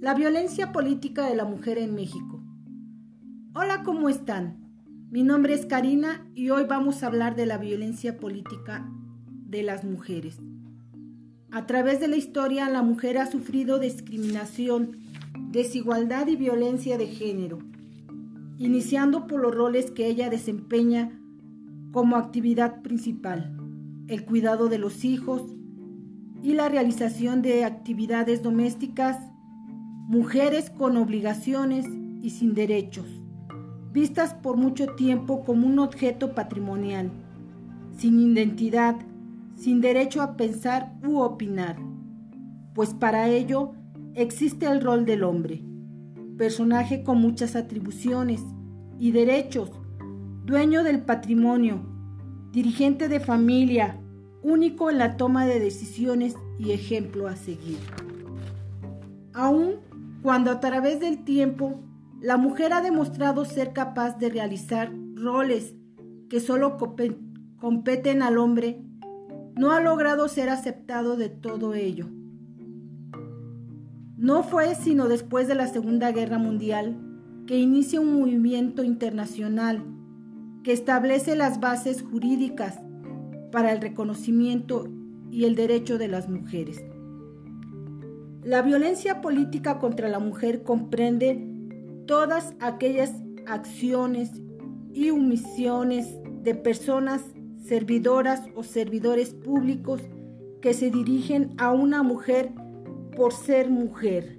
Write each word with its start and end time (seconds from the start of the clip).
La 0.00 0.14
violencia 0.14 0.70
política 0.70 1.26
de 1.26 1.34
la 1.34 1.44
mujer 1.44 1.76
en 1.76 1.92
México. 1.92 2.40
Hola, 3.52 3.82
¿cómo 3.82 4.08
están? 4.08 4.56
Mi 5.10 5.24
nombre 5.24 5.54
es 5.54 5.66
Karina 5.66 6.24
y 6.36 6.50
hoy 6.50 6.66
vamos 6.68 7.02
a 7.02 7.08
hablar 7.08 7.34
de 7.34 7.46
la 7.46 7.58
violencia 7.58 8.16
política 8.16 8.88
de 9.28 9.64
las 9.64 9.82
mujeres. 9.82 10.38
A 11.50 11.66
través 11.66 11.98
de 11.98 12.06
la 12.06 12.14
historia, 12.14 12.68
la 12.68 12.82
mujer 12.82 13.18
ha 13.18 13.26
sufrido 13.26 13.80
discriminación, 13.80 14.98
desigualdad 15.50 16.28
y 16.28 16.36
violencia 16.36 16.96
de 16.96 17.08
género, 17.08 17.58
iniciando 18.56 19.26
por 19.26 19.40
los 19.40 19.52
roles 19.52 19.90
que 19.90 20.06
ella 20.06 20.30
desempeña 20.30 21.10
como 21.90 22.14
actividad 22.14 22.82
principal, 22.82 23.58
el 24.06 24.24
cuidado 24.24 24.68
de 24.68 24.78
los 24.78 25.04
hijos 25.04 25.42
y 26.40 26.54
la 26.54 26.68
realización 26.68 27.42
de 27.42 27.64
actividades 27.64 28.44
domésticas, 28.44 29.18
mujeres 30.08 30.70
con 30.70 30.96
obligaciones 30.96 31.84
y 32.22 32.30
sin 32.30 32.54
derechos, 32.54 33.04
vistas 33.92 34.32
por 34.32 34.56
mucho 34.56 34.94
tiempo 34.94 35.44
como 35.44 35.66
un 35.66 35.78
objeto 35.78 36.34
patrimonial, 36.34 37.10
sin 37.94 38.18
identidad, 38.18 38.96
sin 39.54 39.82
derecho 39.82 40.22
a 40.22 40.34
pensar 40.38 40.94
u 41.06 41.18
opinar, 41.18 41.76
pues 42.72 42.94
para 42.94 43.28
ello 43.28 43.74
existe 44.14 44.64
el 44.64 44.80
rol 44.80 45.04
del 45.04 45.24
hombre, 45.24 45.62
personaje 46.38 47.02
con 47.02 47.20
muchas 47.20 47.54
atribuciones 47.54 48.40
y 48.98 49.10
derechos, 49.10 49.70
dueño 50.46 50.84
del 50.84 51.02
patrimonio, 51.02 51.82
dirigente 52.50 53.08
de 53.08 53.20
familia, 53.20 54.00
único 54.42 54.88
en 54.88 54.96
la 54.96 55.18
toma 55.18 55.44
de 55.44 55.60
decisiones 55.60 56.34
y 56.58 56.70
ejemplo 56.70 57.28
a 57.28 57.36
seguir. 57.36 57.76
Aún 59.34 59.86
cuando 60.22 60.50
a 60.50 60.60
través 60.60 61.00
del 61.00 61.24
tiempo 61.24 61.80
la 62.20 62.36
mujer 62.36 62.72
ha 62.72 62.82
demostrado 62.82 63.44
ser 63.44 63.72
capaz 63.72 64.18
de 64.18 64.30
realizar 64.30 64.92
roles 65.14 65.74
que 66.28 66.40
solo 66.40 66.76
competen 66.76 68.22
al 68.22 68.38
hombre, 68.38 68.82
no 69.56 69.72
ha 69.72 69.80
logrado 69.80 70.28
ser 70.28 70.48
aceptado 70.48 71.16
de 71.16 71.28
todo 71.28 71.74
ello. 71.74 72.06
No 74.16 74.42
fue 74.42 74.74
sino 74.74 75.06
después 75.08 75.46
de 75.46 75.54
la 75.54 75.68
Segunda 75.68 76.10
Guerra 76.10 76.38
Mundial 76.38 76.96
que 77.46 77.56
inicia 77.56 78.00
un 78.00 78.20
movimiento 78.20 78.82
internacional 78.82 79.84
que 80.64 80.72
establece 80.72 81.36
las 81.36 81.60
bases 81.60 82.02
jurídicas 82.02 82.80
para 83.52 83.72
el 83.72 83.80
reconocimiento 83.80 84.88
y 85.30 85.44
el 85.44 85.54
derecho 85.54 85.98
de 85.98 86.08
las 86.08 86.28
mujeres. 86.28 86.82
La 88.48 88.62
violencia 88.62 89.20
política 89.20 89.78
contra 89.78 90.08
la 90.08 90.20
mujer 90.20 90.62
comprende 90.62 91.46
todas 92.06 92.54
aquellas 92.60 93.12
acciones 93.46 94.30
y 94.94 95.10
omisiones 95.10 96.06
de 96.42 96.54
personas 96.54 97.20
servidoras 97.62 98.40
o 98.54 98.62
servidores 98.62 99.34
públicos 99.34 100.00
que 100.62 100.72
se 100.72 100.90
dirigen 100.90 101.52
a 101.58 101.72
una 101.72 102.02
mujer 102.02 102.50
por 103.14 103.34
ser 103.34 103.68
mujer 103.68 104.37